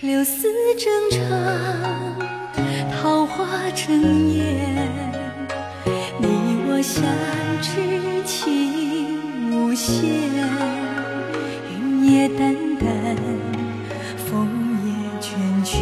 [0.00, 1.28] 柳丝正长，
[2.90, 5.07] 桃花正艳。
[6.78, 7.02] 你我相
[7.60, 10.00] 知情无限，
[11.72, 13.16] 云也淡淡，
[14.16, 14.48] 风
[14.86, 15.74] 也倦倦。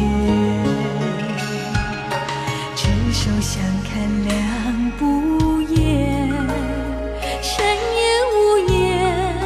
[2.75, 6.27] 执手相看两不厌，
[7.43, 8.01] 山也
[8.33, 9.37] 无言，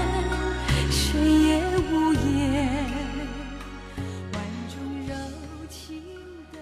[0.89, 2.65] 水也无言。
[4.31, 5.13] 万种柔
[5.69, 6.01] 情
[6.53, 6.57] 都。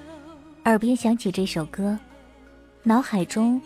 [0.66, 1.96] 耳边响起这首歌，
[2.82, 3.62] 脑海中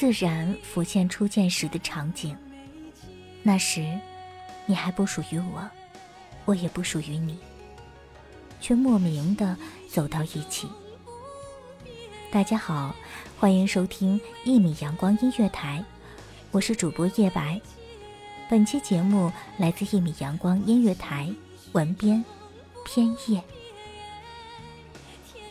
[0.00, 2.34] 自然浮现初见时的场景。
[3.42, 4.00] 那时，
[4.64, 5.70] 你还不属于我，
[6.46, 7.38] 我也不属于你，
[8.62, 9.54] 却莫名的
[9.90, 10.66] 走到一起。
[12.30, 12.96] 大家好，
[13.38, 15.84] 欢迎收听一米阳光音乐台，
[16.50, 17.60] 我是主播叶白。
[18.48, 21.30] 本期节目来自一米阳光音乐台，
[21.72, 22.24] 文编
[22.86, 23.44] 偏叶。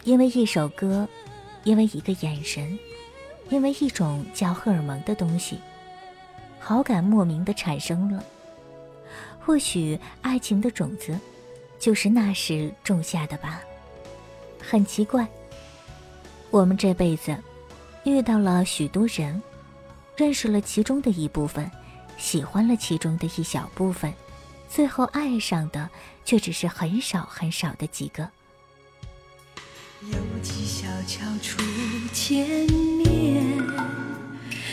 [0.05, 1.07] 因为一首歌，
[1.63, 2.79] 因为一个眼神，
[3.49, 5.59] 因为一种叫荷尔蒙的东西，
[6.59, 8.23] 好感莫名的产生了。
[9.39, 11.19] 或许爱情的种子，
[11.79, 13.61] 就是那时种下的吧。
[14.61, 15.27] 很奇怪，
[16.51, 17.35] 我们这辈子
[18.03, 19.41] 遇到了许多人，
[20.15, 21.69] 认识了其中的一部分，
[22.17, 24.13] 喜欢了其中的一小部分，
[24.69, 25.89] 最后爱上的
[26.23, 28.29] 却只是很少很少的几个。
[30.01, 31.61] 犹记小桥初
[32.13, 32.47] 见
[33.03, 33.43] 面，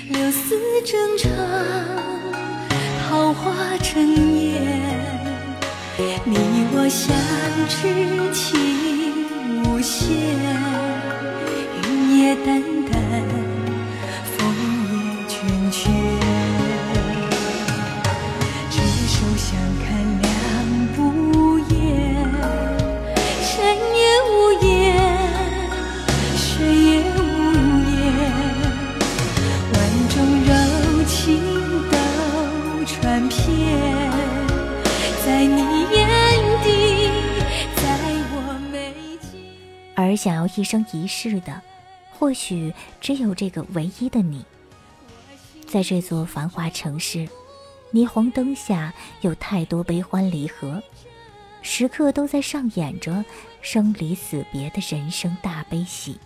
[0.09, 1.33] 柳丝正长，
[3.03, 4.63] 桃花正艳。
[6.25, 6.37] 你
[6.73, 7.13] 我相
[7.69, 8.45] 知情
[9.65, 10.15] 无限，
[11.83, 12.97] 云也淡淡，
[40.57, 41.63] 一生一世的，
[42.11, 44.45] 或许只有这个唯一的你。
[45.67, 47.29] 在这座繁华城市，
[47.93, 50.83] 霓虹灯下有太多悲欢离合，
[51.63, 53.25] 时刻都在上演着
[53.61, 56.19] 生离死别的人生大悲喜。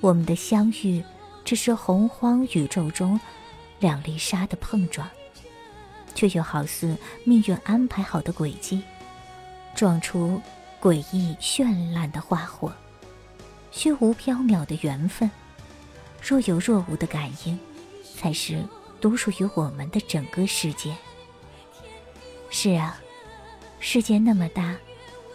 [0.00, 1.04] 我们的相遇，
[1.44, 3.20] 只是洪荒宇宙中
[3.78, 5.08] 两粒沙的碰撞，
[6.14, 8.82] 却又好似命运安排好的轨迹，
[9.74, 10.40] 撞出
[10.80, 12.72] 诡异绚烂的花火。
[13.70, 15.30] 虚无缥缈的缘分，
[16.22, 17.58] 若有若无的感应，
[18.16, 18.62] 才是
[19.00, 20.94] 独属于我们的整个世界。
[22.50, 23.00] 是啊，
[23.78, 24.76] 世界那么大，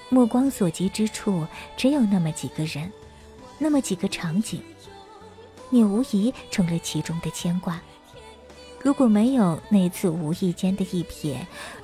[0.10, 1.48] 目光所及之处，
[1.78, 2.92] 只有那么几个人，
[3.58, 4.62] 那么几个场景，
[5.70, 7.82] 你无疑成了其中的牵挂。
[8.82, 11.38] 如果没有那次无意间的一瞥，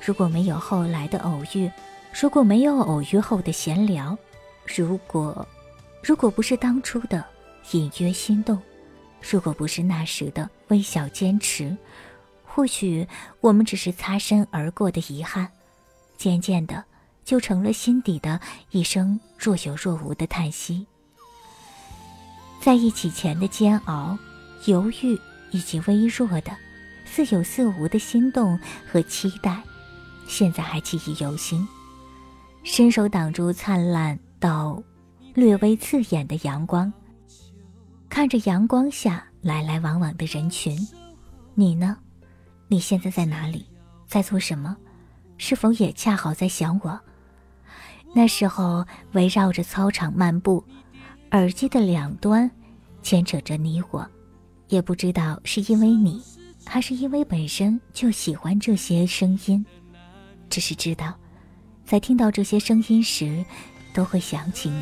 [0.05, 1.71] 如果没有后来的偶遇，
[2.13, 4.15] 如果没有偶遇后的闲聊，
[4.65, 5.47] 如果，
[6.03, 7.23] 如果不是当初的
[7.71, 8.59] 隐约心动，
[9.29, 11.75] 如果不是那时的微小坚持，
[12.43, 13.07] 或许
[13.39, 15.47] 我们只是擦身而过的遗憾，
[16.17, 16.83] 渐渐的
[17.23, 18.39] 就成了心底的
[18.71, 20.85] 一声若有若无的叹息。
[22.59, 24.17] 在一起前的煎熬、
[24.65, 25.19] 犹豫
[25.51, 26.51] 以及微弱的、
[27.05, 28.59] 似有似无的心动
[28.91, 29.61] 和期待，
[30.27, 31.67] 现在还记忆犹新。
[32.63, 34.81] 伸手挡住灿烂到
[35.33, 36.91] 略微刺眼的阳光，
[38.09, 40.77] 看着阳光下来来往往的人群，
[41.55, 41.97] 你呢？
[42.67, 43.65] 你现在在哪里？
[44.07, 44.75] 在做什么？
[45.37, 46.99] 是否也恰好在想我？
[48.13, 50.63] 那时候围绕着操场漫步，
[51.31, 52.49] 耳机的两端
[53.01, 54.05] 牵扯着你我，
[54.67, 56.21] 也不知道是因为你，
[56.65, 59.65] 还是因为本身就喜欢这些声音，
[60.49, 61.13] 只是知道，
[61.85, 63.45] 在听到这些声音时，
[63.93, 64.81] 都会想起你。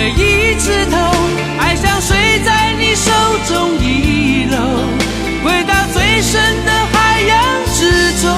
[0.00, 0.96] 每一次都，
[1.58, 3.12] 爱像水在你手
[3.46, 4.56] 中遗漏。
[5.44, 7.38] 回到最深的海洋
[7.74, 8.30] 之中，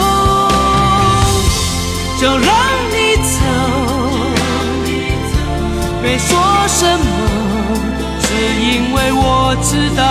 [2.21, 2.51] 就让
[2.91, 3.39] 你走，
[6.03, 6.29] 没说
[6.67, 7.05] 什么，
[8.23, 8.27] 只
[8.61, 10.03] 因为我知道，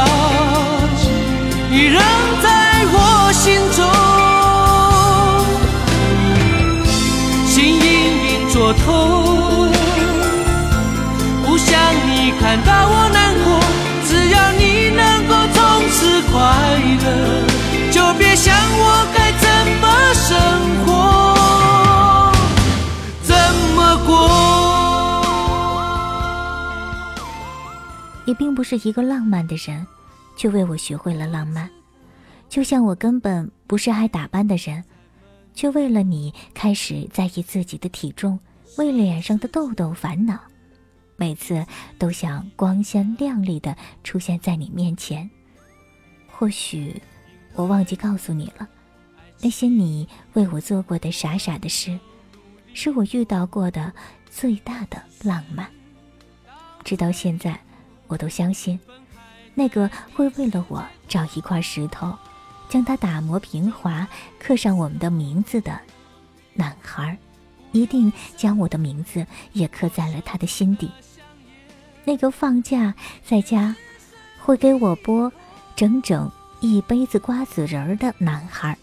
[28.32, 29.86] 你并不是一个浪漫的人，
[30.38, 31.70] 却为我学会了浪漫。
[32.48, 34.82] 就像我根本不是爱打扮的人，
[35.54, 38.40] 却为了你开始在意自己的体重，
[38.78, 40.40] 为脸上的痘痘烦恼，
[41.18, 41.66] 每次
[42.00, 45.30] 都想光鲜亮丽的出现在你面前。
[46.32, 47.02] 或许。
[47.54, 48.66] 我忘记告诉你了，
[49.42, 52.00] 那些你为我做过的傻傻的事，
[52.74, 53.92] 是我遇到过的
[54.30, 55.70] 最大的浪漫。
[56.86, 57.60] 直到现在，
[58.12, 58.78] 我都相信，
[59.54, 62.14] 那个会为了我找一块石头，
[62.68, 64.06] 将它打磨平滑，
[64.38, 65.80] 刻上我们的名字的
[66.54, 67.18] 男孩，
[67.72, 70.92] 一定将我的名字也刻在了他的心底。
[72.04, 72.94] 那个放假
[73.26, 73.74] 在家，
[74.42, 75.32] 会给我剥
[75.74, 76.30] 整整。
[76.60, 78.78] 一杯子瓜子仁儿的男孩，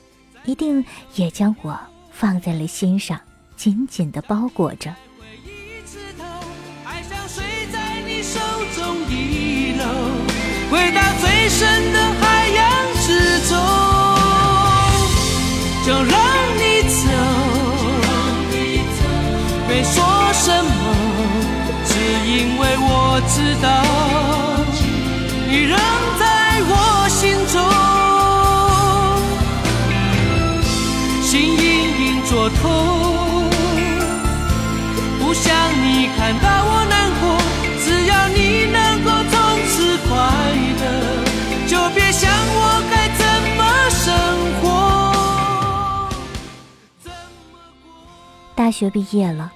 [0.45, 0.85] 一定
[1.15, 1.79] 也将我
[2.11, 3.21] 放在了心上，
[3.57, 4.93] 紧紧的包裹着。
[10.71, 12.63] 回到最深的海洋
[13.01, 13.07] 之
[13.49, 13.57] 中，
[15.85, 16.15] 就让
[16.57, 17.01] 你走，
[19.69, 19.95] 没说
[20.33, 20.71] 什么，
[21.87, 21.91] 只
[22.27, 23.67] 因为我知道，
[25.49, 25.77] 你仍
[26.19, 26.27] 在。
[26.71, 26.73] 我
[27.09, 27.57] 心中，
[31.23, 31.65] 心隐
[31.99, 33.08] 隐作痛，
[48.69, 49.51] 大学毕业了，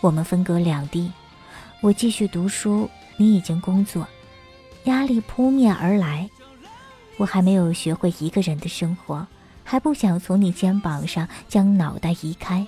[0.00, 1.12] 我们分隔两地，
[1.80, 4.04] 我继续读书，你已经工作，
[4.82, 6.28] 压力扑面而来。
[7.18, 9.24] 我还没有学会一个人的生活，
[9.62, 12.66] 还不想从你肩膀上将脑袋移开，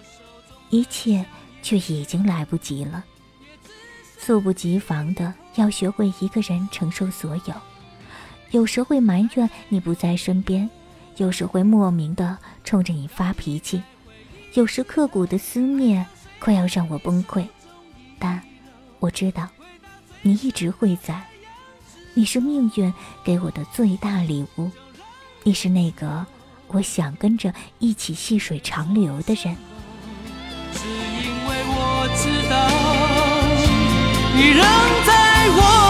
[0.69, 1.27] 一切
[1.61, 3.05] 却已经来不及了。
[4.17, 7.55] 猝不及防的要学会一个人承受所有，
[8.53, 10.71] 有时会埋怨你不在身边，
[11.17, 13.83] 有时会莫名的冲着你发脾气，
[14.55, 16.05] 有时刻骨的思念
[16.41, 17.47] 快要让我崩溃，
[18.19, 18.43] 但
[18.99, 19.49] 我知道，
[20.23, 21.23] 你一直会在。
[22.15, 22.93] 你是命运
[23.23, 24.69] 给我的最大礼物，
[25.45, 26.27] 你是那个
[26.67, 29.57] 我想跟着一起细水长流的人。
[30.73, 32.69] 只因为我知道，
[34.35, 34.61] 你仍
[35.07, 35.90] 在我